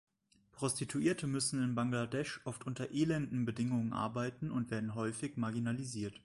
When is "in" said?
1.63-1.75